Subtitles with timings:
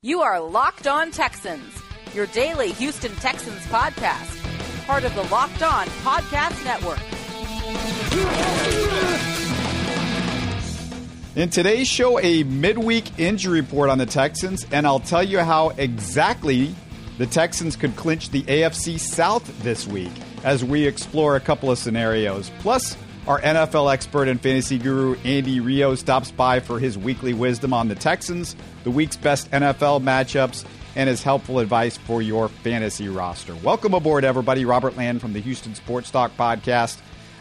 [0.00, 1.74] You are Locked On Texans,
[2.14, 7.00] your daily Houston Texans podcast, part of the Locked On Podcast Network.
[11.34, 15.70] In today's show, a midweek injury report on the Texans, and I'll tell you how
[15.70, 16.72] exactly
[17.18, 20.12] the Texans could clinch the AFC South this week
[20.44, 22.52] as we explore a couple of scenarios.
[22.60, 22.96] Plus,
[23.28, 27.86] our NFL expert and fantasy guru Andy Rio stops by for his weekly wisdom on
[27.88, 30.64] the Texans, the week's best NFL matchups,
[30.96, 33.54] and his helpful advice for your fantasy roster.
[33.56, 34.64] Welcome aboard, everybody.
[34.64, 36.96] Robert Land from the Houston Sports Talk Podcast.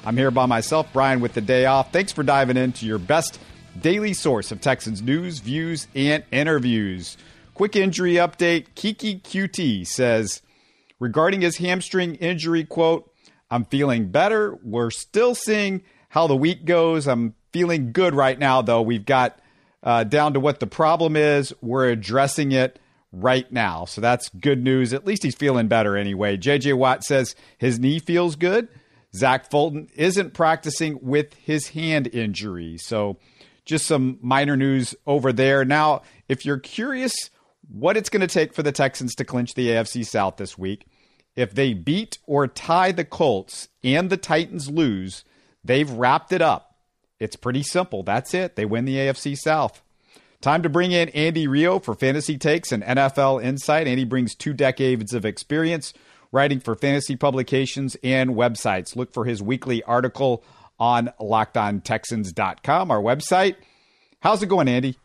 [0.05, 1.93] I'm here by myself, Brian, with the day off.
[1.93, 3.39] Thanks for diving into your best
[3.79, 7.15] daily source of Texans news, views, and interviews.
[7.53, 10.41] Quick injury update Keke Coutee says,
[10.99, 13.09] regarding his hamstring injury, quote,
[13.49, 14.57] I'm feeling better.
[14.63, 17.07] We're still seeing how the week goes.
[17.07, 18.81] I'm feeling good right now, though.
[18.81, 19.39] We've got
[19.83, 21.53] uh, down to what the problem is.
[21.61, 22.79] We're addressing it
[23.11, 23.85] right now.
[23.85, 24.93] So that's good news.
[24.93, 26.37] At least he's feeling better anyway.
[26.37, 28.67] JJ Watt says his knee feels good.
[29.15, 32.77] Zach Fulton isn't practicing with his hand injury.
[32.77, 33.17] So
[33.65, 35.65] just some minor news over there.
[35.65, 37.13] Now, if you're curious
[37.69, 40.85] what it's going to take for the Texans to clinch the AFC South this week,
[41.37, 45.23] if they beat or tie the Colts and the Titans lose,
[45.63, 46.75] they've wrapped it up.
[47.19, 48.03] It's pretty simple.
[48.03, 48.55] That's it.
[48.55, 49.81] They win the AFC South.
[50.41, 53.87] Time to bring in Andy Rio for fantasy takes and NFL insight.
[53.87, 55.93] Andy brings two decades of experience
[56.31, 58.95] writing for fantasy publications and websites.
[58.95, 60.43] Look for his weekly article
[60.79, 63.55] on lockedontexans.com, our website.
[64.19, 64.97] How's it going, Andy?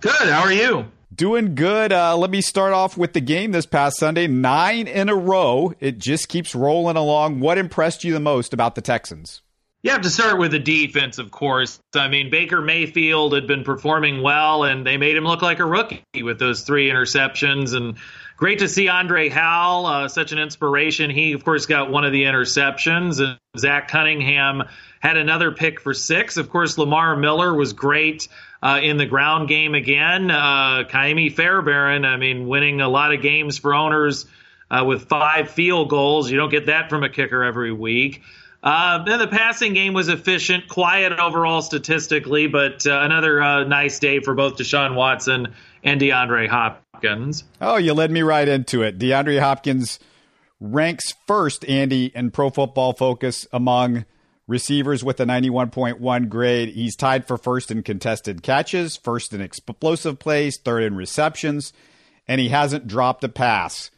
[0.00, 0.28] Good.
[0.28, 0.86] How are you?
[1.14, 1.92] Doing good.
[1.92, 4.26] Uh, let me start off with the game this past Sunday.
[4.26, 5.72] Nine in a row.
[5.78, 7.40] It just keeps rolling along.
[7.40, 9.42] What impressed you the most about the Texans?
[9.82, 11.78] You have to start with the defense, of course.
[11.94, 15.64] I mean, Baker Mayfield had been performing well, and they made him look like a
[15.64, 17.72] rookie with those three interceptions.
[17.72, 17.96] And
[18.36, 21.08] great to see Andre Hal, uh, such an inspiration.
[21.08, 24.64] He, of course, got one of the interceptions, and Zach Cunningham
[24.98, 26.36] had another pick for six.
[26.36, 28.26] Of course, Lamar Miller was great
[28.66, 30.28] uh, in the ground game again.
[30.28, 34.26] Uh, Ka'imi Fairbairn, I mean, winning a lot of games for owners
[34.68, 36.28] uh, with five field goals.
[36.28, 38.22] You don't get that from a kicker every week.
[38.64, 44.00] Uh, then the passing game was efficient, quiet overall statistically, but uh, another uh, nice
[44.00, 47.44] day for both Deshaun Watson and DeAndre Hopkins.
[47.60, 48.98] Oh, you led me right into it.
[48.98, 50.00] DeAndre Hopkins
[50.58, 54.06] ranks first, Andy, in Pro Football Focus among
[54.48, 56.70] receivers with a 91.1 grade.
[56.70, 61.72] He's tied for first in contested catches, first in explosive plays, third in receptions,
[62.28, 63.90] and he hasn't dropped a pass.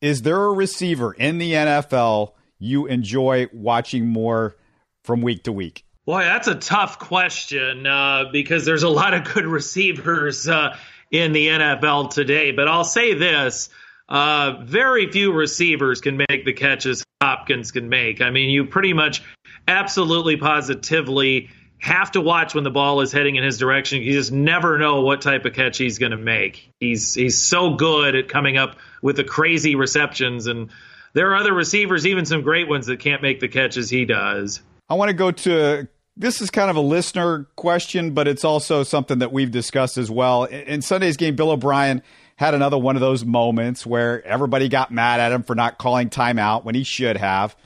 [0.00, 4.56] Is there a receiver in the NFL you enjoy watching more
[5.02, 5.84] from week to week?
[6.06, 10.76] Boy, that's a tough question uh, because there's a lot of good receivers uh,
[11.10, 12.52] in the NFL today.
[12.52, 13.68] But I'll say this
[14.08, 18.20] uh, very few receivers can make the catches Hopkins can make.
[18.20, 19.22] I mean, you pretty much
[19.68, 24.02] absolutely positively have to watch when the ball is heading in his direction.
[24.02, 26.72] You just never know what type of catch he's going to make.
[26.80, 30.70] He's he's so good at coming up with the crazy receptions, and
[31.12, 34.60] there are other receivers, even some great ones, that can't make the catches he does.
[34.88, 35.86] I want to go to
[36.16, 40.10] this is kind of a listener question, but it's also something that we've discussed as
[40.10, 40.44] well.
[40.44, 42.02] In Sunday's game, Bill O'Brien
[42.34, 46.10] had another one of those moments where everybody got mad at him for not calling
[46.10, 47.56] timeout when he should have.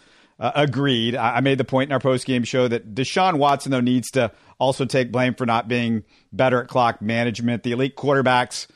[0.42, 1.14] Uh, agreed.
[1.14, 4.10] I, I made the point in our post game show that Deshaun Watson though needs
[4.10, 7.62] to also take blame for not being better at clock management.
[7.62, 8.66] The elite quarterbacks,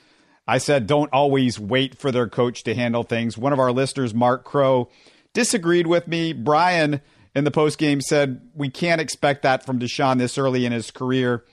[0.47, 3.37] I said, don't always wait for their coach to handle things.
[3.37, 4.89] One of our listeners, Mark Crow,
[5.33, 6.33] disagreed with me.
[6.33, 7.01] Brian
[7.35, 10.93] in the post game said we can't expect that from Deshaun this early in his
[10.93, 11.45] career.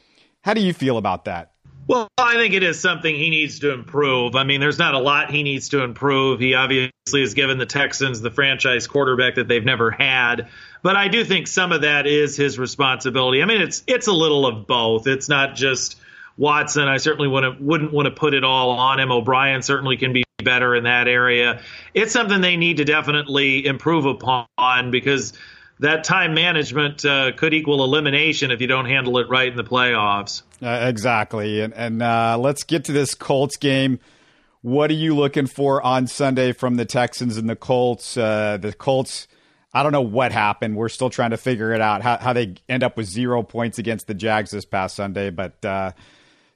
[0.42, 1.53] How do you feel about that?
[1.86, 4.36] Well, I think it is something he needs to improve.
[4.36, 6.40] I mean, there's not a lot he needs to improve.
[6.40, 10.48] He obviously has given the Texans the franchise quarterback that they've never had.
[10.82, 13.42] But I do think some of that is his responsibility.
[13.42, 15.08] I mean, it's it's a little of both.
[15.08, 15.98] It's not just
[16.38, 16.88] Watson.
[16.88, 19.12] I certainly wouldn't wouldn't want to put it all on him.
[19.12, 21.62] O'Brien certainly can be better in that area.
[21.94, 25.34] It's something they need to definitely improve upon because
[25.84, 29.66] that time management uh, could equal elimination if you don't handle it right in the
[29.66, 30.42] playoffs.
[30.62, 31.60] Uh, exactly.
[31.60, 34.00] And, and uh, let's get to this Colts game.
[34.62, 38.16] What are you looking for on Sunday from the Texans and the Colts?
[38.16, 39.28] Uh, the Colts,
[39.74, 40.78] I don't know what happened.
[40.78, 43.78] We're still trying to figure it out how, how they end up with zero points
[43.78, 45.32] against the Jags this past Sunday.
[45.32, 45.92] But, uh,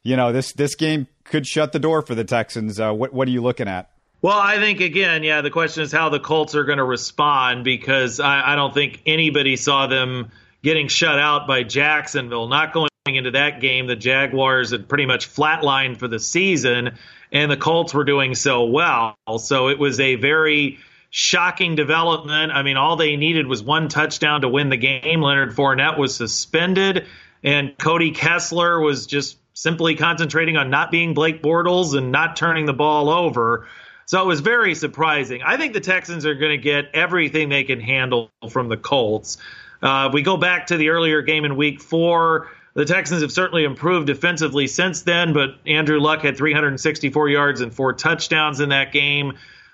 [0.03, 2.79] you know, this, this game could shut the door for the Texans.
[2.79, 3.91] Uh, what, what are you looking at?
[4.21, 7.63] Well, I think again, yeah, the question is how the Colts are going to respond
[7.63, 10.31] because I, I, don't think anybody saw them
[10.63, 15.33] getting shut out by Jacksonville, not going into that game, the Jaguars had pretty much
[15.33, 16.97] flatlined for the season,
[17.31, 19.15] and the Colts were doing so well.
[19.37, 20.79] So it was a very
[21.09, 22.51] shocking development.
[22.51, 25.21] I mean, all they needed was one touchdown to win the game.
[25.21, 27.05] Leonard Fournette was suspended,
[27.43, 32.65] and Cody Kessler was just simply concentrating on not being Blake Bortles and not turning
[32.65, 33.67] the ball over.
[34.07, 35.41] So it was very surprising.
[35.43, 39.37] I think the Texans are going to get everything they can handle from the Colts.
[39.81, 42.49] Uh, we go back to the earlier game in week four.
[42.73, 47.73] The Texans have certainly improved defensively since then, but Andrew Luck had 364 yards and
[47.73, 49.33] four touchdowns in that game.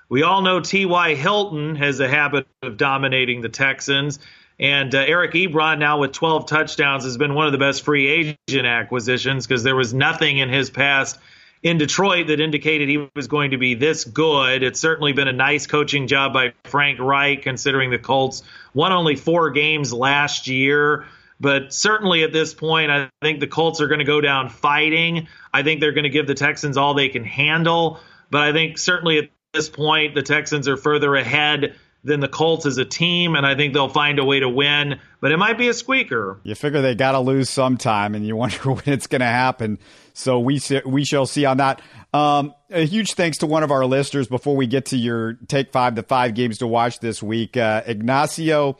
[0.10, 1.14] We all know T.Y.
[1.14, 4.18] Hilton has a habit of dominating the Texans.
[4.60, 8.08] And uh, Eric Ebron, now with 12 touchdowns, has been one of the best free
[8.08, 11.20] agent acquisitions because there was nothing in his past
[11.64, 14.64] in Detroit that indicated he was going to be this good.
[14.64, 18.44] It's certainly been a nice coaching job by Frank Reich, considering the Colts
[18.74, 21.06] won only four games last year.
[21.40, 25.28] But certainly at this point, I think the Colts are going to go down fighting.
[25.54, 28.00] I think they're going to give the Texans all they can handle.
[28.30, 32.66] But I think certainly at this point, the Texans are further ahead than the Colts
[32.66, 35.00] as a team, and I think they'll find a way to win.
[35.22, 36.40] But it might be a squeaker.
[36.44, 39.80] You figure they got to lose sometime, and you wonder when it's going to happen.
[40.14, 41.82] So we we shall see on that.
[42.14, 45.72] Um, a huge thanks to one of our listeners before we get to your take
[45.72, 47.58] five, the five games to watch this week.
[47.58, 48.78] Uh, Ignacio,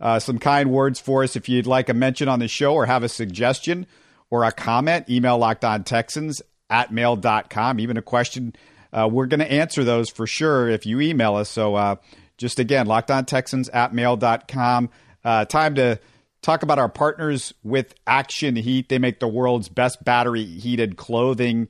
[0.00, 1.36] uh, some kind words for us.
[1.36, 3.86] If you'd like a mention on the show or have a suggestion
[4.30, 7.78] or a comment, email locked on Texans at mail.com.
[7.78, 8.54] Even a question,
[8.92, 11.48] uh, we're going to answer those for sure if you email us.
[11.48, 11.96] So uh,
[12.38, 14.90] just again, locked on Texans at mail.com.
[15.24, 15.98] Uh, time to
[16.42, 18.88] talk about our partners with Action Heat.
[18.88, 21.68] They make the world's best battery heated clothing.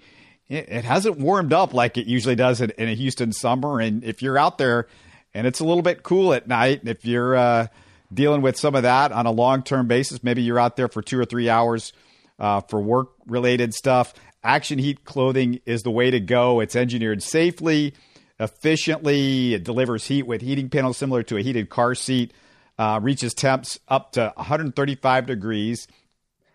[0.48, 3.80] It, it hasn't warmed up like it usually does in, in, a Houston summer.
[3.80, 4.86] And if you're out there
[5.34, 7.66] and it's a little bit cool at night, if you're uh,
[8.12, 11.02] dealing with some of that on a long term basis, maybe you're out there for
[11.02, 11.92] two or three hours
[12.38, 14.14] uh, for work related stuff.
[14.42, 16.60] Action Heat clothing is the way to go.
[16.60, 17.94] It's engineered safely,
[18.42, 19.54] efficiently.
[19.54, 22.32] It delivers heat with heating panels similar to a heated car seat
[22.78, 25.86] uh, reaches temps up to 135 degrees.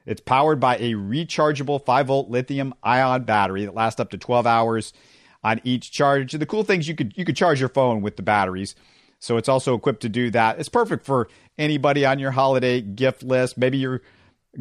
[0.05, 4.47] It's powered by a rechargeable 5 volt lithium ion battery that lasts up to 12
[4.47, 4.93] hours
[5.43, 6.33] on each charge.
[6.33, 8.75] And the cool things you could you could charge your phone with the batteries.
[9.19, 10.59] So it's also equipped to do that.
[10.59, 13.57] It's perfect for anybody on your holiday gift list.
[13.57, 14.01] Maybe you're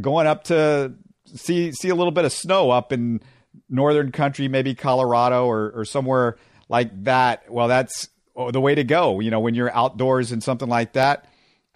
[0.01, 0.95] going up to
[1.27, 3.21] see see a little bit of snow up in
[3.69, 6.37] northern country, maybe Colorado or, or somewhere
[6.69, 7.51] like that.
[7.51, 8.09] Well, that's
[8.51, 9.21] the way to go.
[9.21, 11.27] You know, when you're outdoors and something like that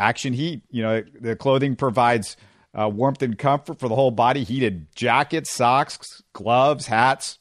[0.01, 0.63] Action Heat.
[0.71, 2.37] You know, the clothing provides
[2.75, 4.43] uh, warmth and comfort for the whole body.
[4.43, 7.39] Heated jackets, socks, gloves, hats,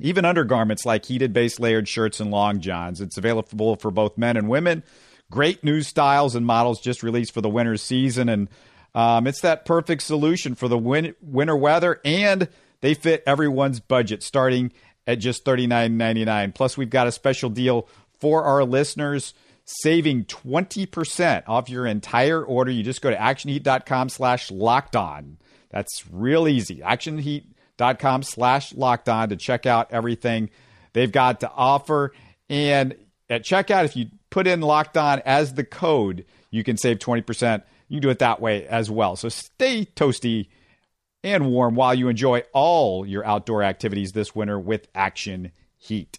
[0.00, 3.00] even undergarments like heated base layered shirts and long johns.
[3.00, 4.84] It's available for both men and women.
[5.30, 8.48] Great new styles and models just released for the winter season, and
[8.94, 12.48] um, it's that perfect solution for the win- winter weather, and
[12.82, 14.72] they fit everyone's budget, starting
[15.06, 16.52] at just thirty nine ninety nine.
[16.52, 17.88] Plus, we've got a special deal
[18.20, 19.34] for our listeners
[19.64, 22.70] saving 20% off your entire order.
[22.70, 25.38] You just go to actionheat.com slash locked on.
[25.70, 26.76] That's real easy.
[26.76, 30.50] Actionheat.com slash locked on to check out everything
[30.92, 32.12] they've got to offer.
[32.48, 32.94] And
[33.28, 37.62] at checkout, if you put in locked on as the code, you can save 20%.
[37.88, 39.16] You can do it that way as well.
[39.16, 40.48] So stay toasty
[41.24, 46.18] and warm while you enjoy all your outdoor activities this winter with Action Heat.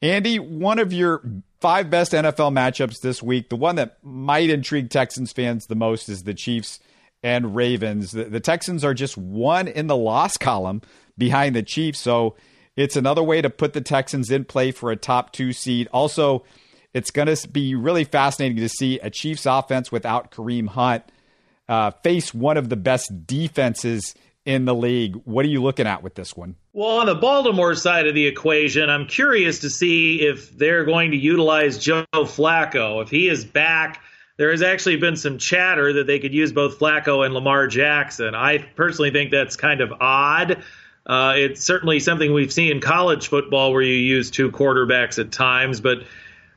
[0.00, 1.22] Andy, one of your
[1.60, 6.08] five best NFL matchups this week, the one that might intrigue Texans fans the most
[6.08, 6.80] is the Chiefs
[7.22, 8.10] and Ravens.
[8.10, 10.82] The, the Texans are just one in the loss column
[11.16, 12.34] behind the Chiefs, so
[12.74, 15.86] it's another way to put the Texans in play for a top two seed.
[15.92, 16.42] Also,
[16.94, 21.04] it's going to be really fascinating to see a Chiefs offense without Kareem Hunt
[21.72, 24.14] uh, face one of the best defenses
[24.44, 25.16] in the league.
[25.24, 26.54] What are you looking at with this one?
[26.74, 31.12] Well, on the Baltimore side of the equation, I'm curious to see if they're going
[31.12, 33.02] to utilize Joe Flacco.
[33.02, 34.02] If he is back,
[34.36, 38.34] there has actually been some chatter that they could use both Flacco and Lamar Jackson.
[38.34, 40.62] I personally think that's kind of odd.
[41.06, 45.32] Uh, it's certainly something we've seen in college football where you use two quarterbacks at
[45.32, 46.04] times, but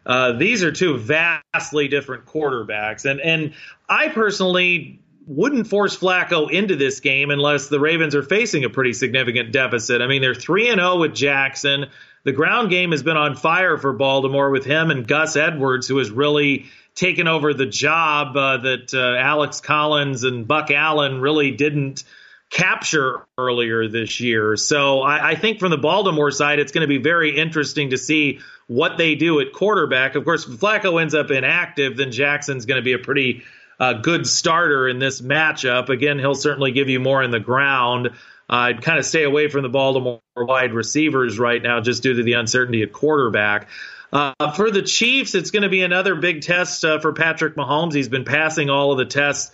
[0.05, 3.10] uh, these are two vastly different quarterbacks.
[3.10, 3.53] And and
[3.89, 8.94] I personally wouldn't force Flacco into this game unless the Ravens are facing a pretty
[8.94, 10.01] significant deficit.
[10.01, 11.88] I mean, they're 3 and 0 with Jackson.
[12.24, 15.98] The ground game has been on fire for Baltimore with him and Gus Edwards, who
[15.98, 16.65] has really
[16.96, 22.03] taken over the job uh, that uh, Alex Collins and Buck Allen really didn't
[22.50, 24.55] capture earlier this year.
[24.55, 27.98] So I, I think from the Baltimore side, it's going to be very interesting to
[27.98, 30.15] see what they do at quarterback.
[30.15, 33.44] Of course, if Flacco ends up inactive, then Jackson's going to be a pretty
[33.79, 35.89] uh, good starter in this matchup.
[35.89, 38.12] Again, he'll certainly give you more in the ground.
[38.50, 42.24] I'd kind of stay away from the Baltimore wide receivers right now just due to
[42.24, 43.70] the uncertainty at quarterback.
[44.13, 47.94] Uh, for the Chiefs, it's going to be another big test uh, for Patrick Mahomes.
[47.94, 49.51] He's been passing all of the tests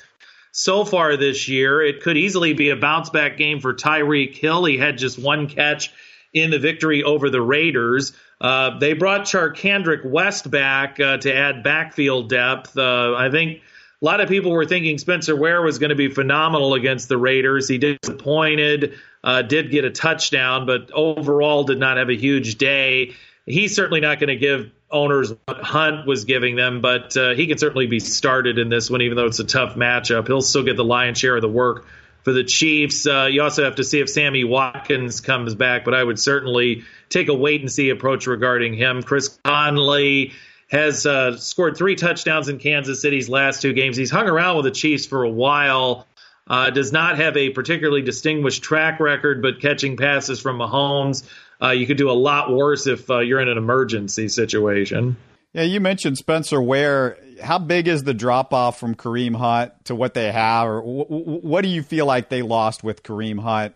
[0.52, 1.82] so far this year.
[1.82, 4.66] It could easily be a bounce back game for Tyreek Hill.
[4.66, 5.92] He had just one catch
[6.34, 8.14] in the victory over the Raiders.
[8.40, 12.78] Uh, they brought Charcandrick West back uh, to add backfield depth.
[12.78, 13.62] Uh, I think
[14.02, 17.18] a lot of people were thinking Spencer Ware was going to be phenomenal against the
[17.18, 17.68] Raiders.
[17.68, 23.14] He disappointed, uh, did get a touchdown, but overall did not have a huge day.
[23.46, 27.46] He's certainly not going to give owners what Hunt was giving them, but uh, he
[27.46, 30.28] can certainly be started in this one, even though it's a tough matchup.
[30.28, 31.86] He'll still get the lion's share of the work
[32.24, 33.06] for the Chiefs.
[33.06, 36.84] Uh, you also have to see if Sammy Watkins comes back, but I would certainly
[37.10, 39.04] take a wait and see approach regarding him.
[39.04, 40.34] Chris Conley
[40.72, 43.98] has uh, scored three touchdowns in Kansas City's last two games.
[43.98, 46.08] He's hung around with the Chiefs for a while.
[46.48, 51.24] Uh, does not have a particularly distinguished track record, but catching passes from Mahomes.
[51.62, 55.18] Uh, you could do a lot worse if uh, you're in an emergency situation.
[55.54, 57.18] Yeah, you mentioned Spencer Ware.
[57.42, 61.04] How big is the drop off from Kareem Hunt to what they have, or w-
[61.04, 63.76] w- what do you feel like they lost with Kareem Hunt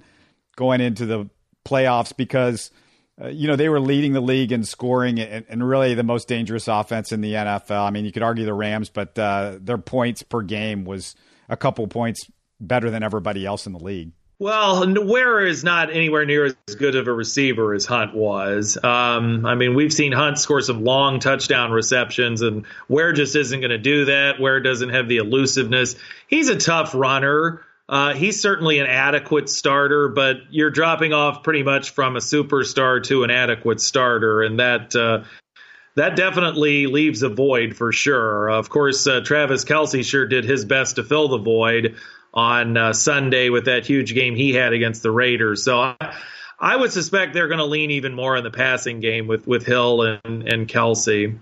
[0.55, 1.29] going into the
[1.65, 2.15] playoffs?
[2.15, 2.71] Because
[3.21, 6.27] uh, you know, they were leading the league in scoring and, and, really the most
[6.27, 7.87] dangerous offense in the NFL.
[7.87, 11.15] I mean, you could argue the Rams, but uh, their points per game was
[11.47, 12.29] a couple points
[12.59, 14.11] better than everybody else in the league.
[14.37, 18.77] Well, Ware is not anywhere near as good of a receiver as Hunt was.
[18.83, 23.61] Um, I mean, we've seen Hunt score some long touchdown receptions, and Ware just isn't
[23.61, 24.41] going to do that.
[24.41, 25.95] Ware doesn't have the elusiveness.
[26.27, 27.61] He's a tough runner.
[27.87, 33.03] Uh, he's certainly an adequate starter, but you're dropping off pretty much from a superstar
[33.03, 35.23] to an adequate starter, and that uh,
[35.95, 38.49] that definitely leaves a void for sure.
[38.49, 41.95] Of course, uh, Travis Kelce sure did his best to fill the void
[42.33, 45.63] on uh, Sunday with that huge game he had against the Raiders.
[45.63, 45.95] So I,
[46.59, 49.63] I would suspect they're going to lean even more in the passing game with with
[49.63, 51.37] Hill and and Kelce.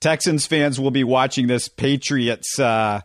[0.00, 3.00] Texans fans will be watching this Patriots uh,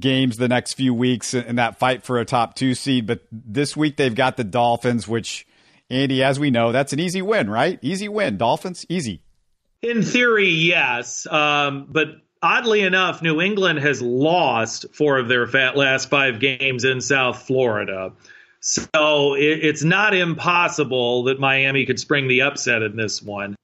[0.00, 3.06] games the next few weeks in that fight for a top two seed.
[3.06, 5.46] But this week they've got the Dolphins, which,
[5.90, 7.78] Andy, as we know, that's an easy win, right?
[7.82, 8.36] Easy win.
[8.36, 9.22] Dolphins, easy.
[9.82, 11.26] In theory, yes.
[11.26, 12.08] Um, but
[12.42, 18.12] oddly enough, New England has lost four of their last five games in South Florida.
[18.60, 23.54] So it, it's not impossible that Miami could spring the upset in this one.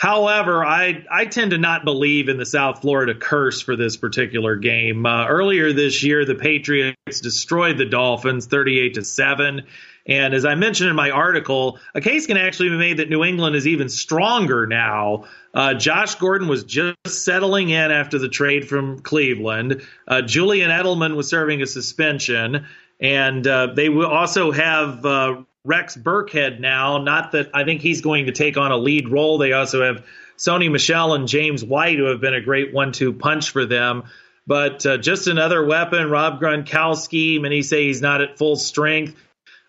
[0.00, 4.56] However, I, I tend to not believe in the South Florida curse for this particular
[4.56, 5.04] game.
[5.04, 9.66] Uh, earlier this year, the Patriots destroyed the Dolphins 38 to 7.
[10.06, 13.22] And as I mentioned in my article, a case can actually be made that New
[13.24, 15.26] England is even stronger now.
[15.52, 19.82] Uh, Josh Gordon was just settling in after the trade from Cleveland.
[20.08, 22.64] Uh, Julian Edelman was serving a suspension.
[23.02, 26.98] And uh, they will also have uh, Rex Burkhead now.
[26.98, 29.38] Not that I think he's going to take on a lead role.
[29.38, 30.04] They also have
[30.38, 34.04] Sony Michel and James White, who have been a great one-two punch for them.
[34.46, 36.10] But uh, just another weapon.
[36.10, 39.14] Rob Gronkowski, many say he's not at full strength,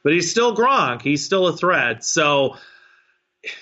[0.03, 1.01] but he's still Gronk.
[1.01, 2.05] He's still a threat.
[2.05, 2.57] So,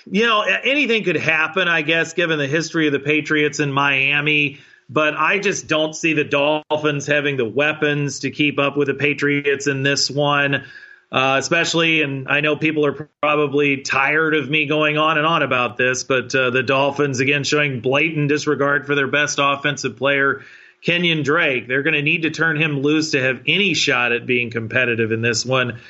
[0.06, 4.60] you know, anything could happen, I guess, given the history of the Patriots in Miami.
[4.88, 8.94] But I just don't see the Dolphins having the weapons to keep up with the
[8.94, 10.64] Patriots in this one
[11.12, 15.42] uh, especially, and I know people are probably tired of me going on and on
[15.42, 20.42] about this, but uh, the Dolphins, again, showing blatant disregard for their best offensive player,
[20.82, 21.66] Kenyon Drake.
[21.66, 25.10] They're going to need to turn him loose to have any shot at being competitive
[25.10, 25.80] in this one.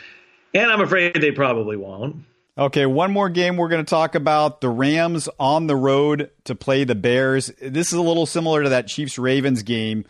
[0.55, 2.25] And I'm afraid they probably won't.
[2.57, 6.55] Okay, one more game we're going to talk about the Rams on the road to
[6.55, 7.47] play the Bears.
[7.61, 10.05] This is a little similar to that Chiefs Ravens game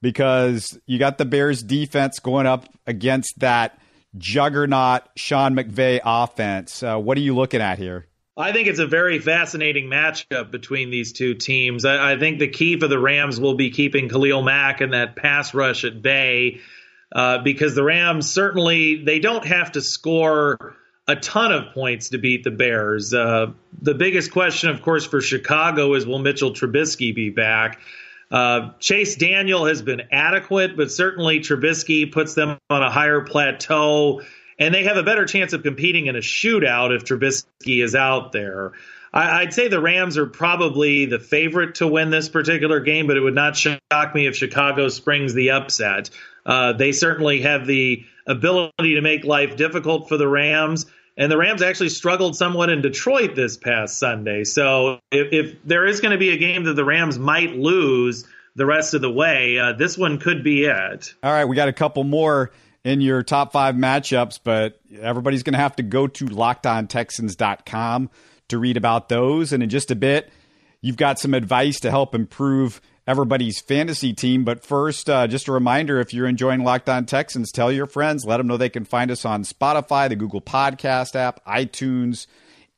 [0.00, 3.78] because you got the Bears defense going up against that
[4.16, 6.82] juggernaut Sean McVay offense.
[6.82, 8.06] Uh, what are you looking at here?
[8.36, 11.84] I think it's a very fascinating matchup between these two teams.
[11.84, 15.16] I, I, think the key for the Rams will be keeping Khalil Mack and that
[15.16, 16.60] pass rush at bay,
[17.14, 20.76] uh, because the Rams certainly they don't have to score
[21.06, 23.12] a ton of points to beat the Bears.
[23.12, 27.80] Uh, the biggest question, of course, for Chicago is will Mitchell Trubisky be back?
[28.32, 34.22] Uh, Chase Daniel has been adequate, but certainly Trubisky puts them on a higher plateau,
[34.58, 38.32] and they have a better chance of competing in a shootout if Trubisky is out
[38.32, 38.72] there.
[39.14, 43.18] I, would say the Rams are probably the favorite to win this particular game, but
[43.18, 46.08] it would not shock me if Chicago springs the upset.
[46.46, 50.86] Uh, they certainly have the ability to make life difficult for the Rams.
[51.16, 54.44] And the Rams actually struggled somewhat in Detroit this past Sunday.
[54.44, 58.24] So if, if there is going to be a game that the Rams might lose,
[58.54, 59.58] the rest of the way.
[59.58, 61.14] Uh, this one could be it.
[61.22, 62.50] All right, we got a couple more
[62.84, 68.10] in your top five matchups, but everybody's going to have to go to lockedontexans.com
[68.48, 69.52] to read about those.
[69.52, 70.30] And in just a bit,
[70.80, 74.44] you've got some advice to help improve everybody's fantasy team.
[74.44, 78.24] But first, uh, just a reminder if you're enjoying Locked On Texans, tell your friends,
[78.24, 82.26] let them know they can find us on Spotify, the Google Podcast app, iTunes,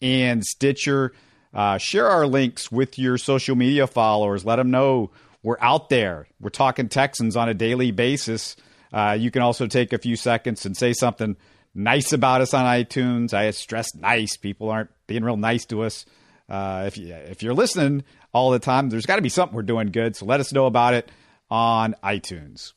[0.01, 1.13] and Stitcher.
[1.53, 4.45] Uh, share our links with your social media followers.
[4.45, 5.11] Let them know
[5.43, 6.27] we're out there.
[6.41, 8.57] We're talking Texans on a daily basis.
[8.93, 11.37] Uh, you can also take a few seconds and say something
[11.75, 13.35] nice about us on iTunes.
[13.35, 14.37] I stress nice.
[14.37, 16.07] People aren't being real nice to us.
[16.49, 19.63] Uh, if you, if you're listening all the time, there's got to be something we're
[19.63, 20.17] doing good.
[20.17, 21.11] So let us know about it
[21.51, 22.73] on iTunes.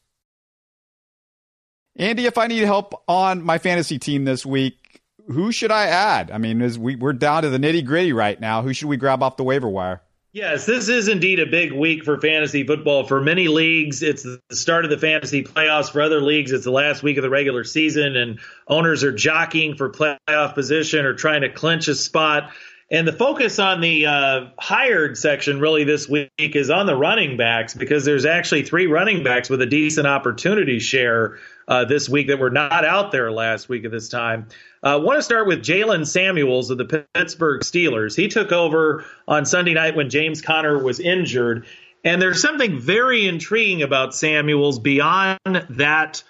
[1.95, 6.31] Andy, if I need help on my fantasy team this week, who should I add?
[6.31, 8.61] I mean, we, we're down to the nitty gritty right now.
[8.61, 10.01] Who should we grab off the waiver wire?
[10.31, 13.05] Yes, this is indeed a big week for fantasy football.
[13.07, 15.91] For many leagues, it's the start of the fantasy playoffs.
[15.91, 19.75] For other leagues, it's the last week of the regular season, and owners are jockeying
[19.75, 22.51] for playoff position or trying to clinch a spot.
[22.89, 27.35] And the focus on the uh, hired section really this week is on the running
[27.35, 32.27] backs because there's actually three running backs with a decent opportunity share uh, this week
[32.27, 34.47] that were not out there last week at this time.
[34.81, 38.15] I uh, want to start with Jaylen Samuels of the Pittsburgh Steelers.
[38.15, 41.65] He took over on Sunday night when James Conner was injured.
[42.05, 45.39] And there's something very intriguing about Samuels beyond
[45.71, 46.23] that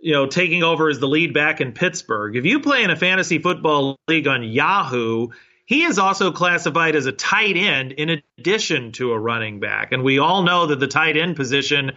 [0.00, 2.36] you know, taking over as the lead back in Pittsburgh.
[2.36, 5.28] If you play in a fantasy football league on Yahoo,
[5.66, 9.92] he is also classified as a tight end in addition to a running back.
[9.92, 11.92] And we all know that the tight end position,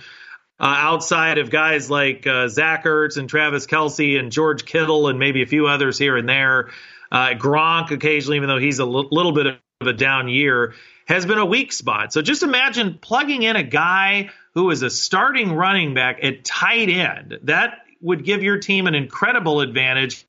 [0.59, 5.19] uh, outside of guys like uh, Zach Ertz and Travis Kelce and George Kittle and
[5.19, 6.69] maybe a few others here and there,
[7.11, 10.73] uh, Gronk occasionally, even though he's a l- little bit of a down year,
[11.05, 12.11] has been a weak spot.
[12.11, 16.89] So just imagine plugging in a guy who is a starting running back at tight
[16.89, 17.39] end.
[17.43, 20.25] That would give your team an incredible advantage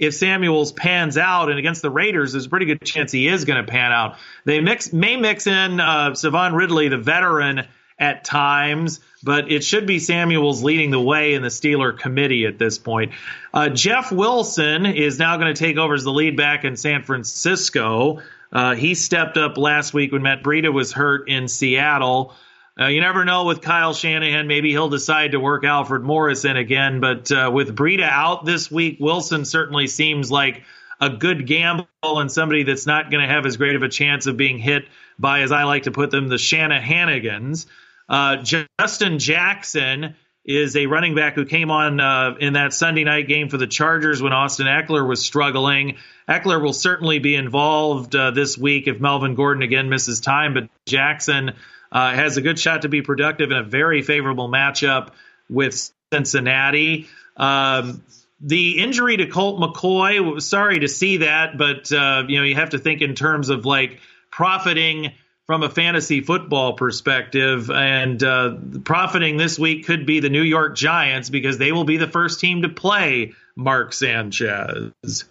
[0.00, 3.44] if Samuels pans out, and against the Raiders, there's a pretty good chance he is
[3.44, 4.16] going to pan out.
[4.44, 7.66] They mix may mix in uh, Stevan Ridley, the veteran,
[8.00, 12.58] at times, but it should be Samuels leading the way in the Steeler committee at
[12.58, 13.12] this point.
[13.52, 17.02] Uh, Jeff Wilson is now going to take over as the lead back in San
[17.02, 18.20] Francisco.
[18.50, 22.34] Uh, he stepped up last week when Matt Breida was hurt in Seattle.
[22.80, 24.46] Uh, you never know with Kyle Shanahan.
[24.46, 27.00] Maybe he'll decide to work Alfred Morris in again.
[27.00, 30.62] But uh, with Breida out this week, Wilson certainly seems like
[30.98, 34.26] a good gamble and somebody that's not going to have as great of a chance
[34.26, 34.84] of being hit
[35.18, 37.66] by, as I like to put them, the Shanahanigans.
[38.08, 43.28] Uh, Justin Jackson is a running back who came on uh, in that Sunday night
[43.28, 45.96] game for the Chargers when Austin Ekeler was struggling.
[46.26, 50.68] Ekeler will certainly be involved uh, this week if Melvin Gordon again misses time, but
[50.86, 51.52] Jackson
[51.92, 55.10] uh, has a good shot to be productive in a very favorable matchup
[55.48, 57.08] with Cincinnati.
[57.36, 58.02] Um,
[58.40, 62.70] the injury to Colt McCoy, sorry to see that, but uh, you know you have
[62.70, 64.00] to think in terms of like
[64.30, 65.12] profiting
[65.46, 70.76] from a fantasy football perspective, and uh, profiting this week could be the New York
[70.76, 75.24] Giants because they will be the first team to play Mark Sanchez.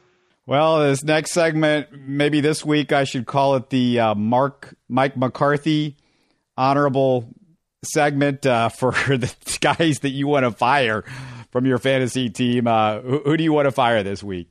[0.46, 5.16] Well, this next segment, maybe this week I should call it the uh, Mark Mike
[5.16, 5.96] McCarthy
[6.60, 7.34] honorable
[7.84, 11.04] segment uh, for the guys that you want to fire
[11.52, 12.68] from your fantasy team.
[12.68, 14.50] Uh, who, who do you want to fire this week?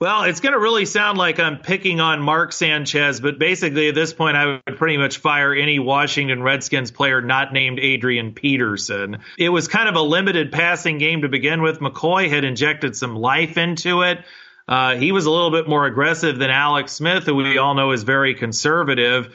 [0.00, 3.94] Well, it's going to really sound like I'm picking on Mark Sanchez, but basically at
[3.94, 9.18] this point, I would pretty much fire any Washington Redskins player not named Adrian Peterson.
[9.38, 11.80] It was kind of a limited passing game to begin with.
[11.80, 14.24] McCoy had injected some life into it.
[14.66, 17.90] Uh, he was a little bit more aggressive than Alex Smith, who we all know
[17.90, 19.34] is very conservative.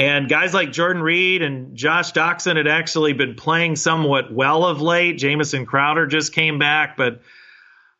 [0.00, 4.80] And guys like Jordan Reed and Josh Doctson had actually been playing somewhat well of
[4.80, 5.18] late.
[5.18, 7.20] Jamison Crowder just came back, but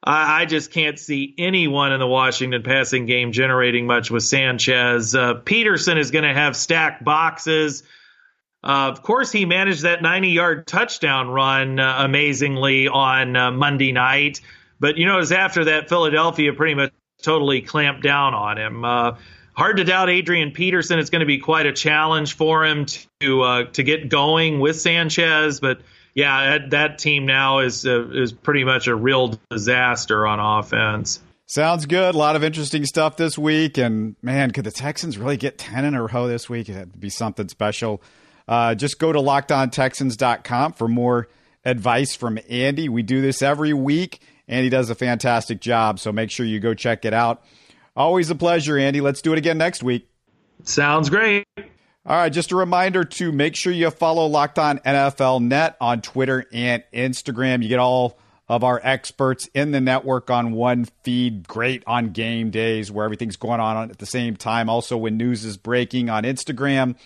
[0.02, 5.14] I, I just can't see anyone in the Washington passing game generating much with Sanchez.
[5.14, 7.82] Uh, Peterson is going to have stacked boxes.
[8.64, 13.92] Uh, of course, he managed that 90 yard touchdown run uh, amazingly on uh, Monday
[13.92, 14.40] night.
[14.78, 18.86] But you notice after that, Philadelphia pretty much totally clamped down on him.
[19.60, 20.98] Hard to doubt Adrian Peterson.
[20.98, 22.86] It's going to be quite a challenge for him
[23.20, 25.60] to uh, to get going with Sanchez.
[25.60, 25.82] But
[26.14, 31.20] yeah, that, that team now is uh, is pretty much a real disaster on offense.
[31.44, 32.14] Sounds good.
[32.14, 33.76] A lot of interesting stuff this week.
[33.76, 36.70] And man, could the Texans really get 10 in a row this week?
[36.70, 38.00] It'd be something special.
[38.48, 41.28] Uh, just go to lockedontexans.com for more
[41.66, 42.88] advice from Andy.
[42.88, 44.22] We do this every week.
[44.48, 45.98] Andy does a fantastic job.
[45.98, 47.44] So make sure you go check it out.
[48.00, 49.02] Always a pleasure, Andy.
[49.02, 50.08] Let's do it again next week.
[50.64, 51.44] Sounds great.
[51.58, 56.00] All right, just a reminder to make sure you follow Locked On NFL Net on
[56.00, 57.62] Twitter and Instagram.
[57.62, 61.46] You get all of our experts in the network on one feed.
[61.46, 64.70] Great on game days where everything's going on at the same time.
[64.70, 66.96] Also, when news is breaking on Instagram.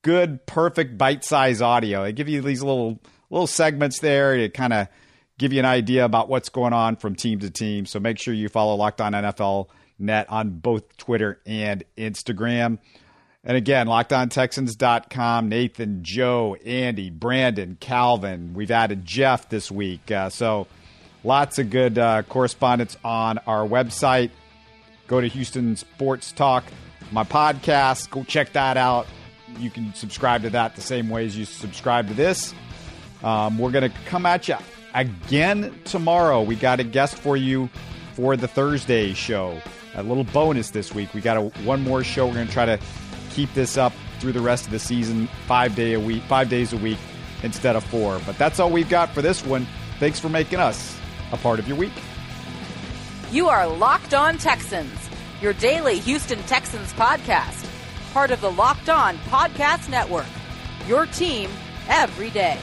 [0.00, 2.04] Good, perfect bite size audio.
[2.04, 4.88] They give you these little little segments there to kind of
[5.36, 7.84] give you an idea about what's going on from team to team.
[7.84, 12.78] So make sure you follow Locked On NFL Net on both Twitter and Instagram.
[13.44, 18.54] And again, lockedontexans.com, Nathan, Joe, Andy, Brandon, Calvin.
[18.54, 20.10] We've added Jeff this week.
[20.10, 20.66] Uh, so
[21.22, 24.30] lots of good uh, correspondence on our website.
[25.06, 26.64] Go to Houston Sports Talk,
[27.12, 28.10] my podcast.
[28.10, 29.06] Go check that out.
[29.60, 32.52] You can subscribe to that the same way as you subscribe to this.
[33.22, 34.56] Um, we're going to come at you
[34.92, 36.42] again tomorrow.
[36.42, 37.70] We got a guest for you
[38.16, 39.60] for the Thursday show.
[39.94, 41.12] A little bonus this week.
[41.12, 42.26] We got a, one more show.
[42.26, 42.80] We're going to try to
[43.30, 46.72] keep this up through the rest of the season, five day a week, five days
[46.72, 46.96] a week
[47.42, 48.18] instead of four.
[48.24, 49.66] But that's all we've got for this one.
[50.00, 50.98] Thanks for making us
[51.30, 51.92] a part of your week.
[53.30, 55.10] You are Locked On Texans,
[55.42, 57.68] your daily Houston Texans podcast,
[58.14, 60.26] part of the Locked On Podcast Network.
[60.88, 61.50] Your team
[61.88, 62.58] every day.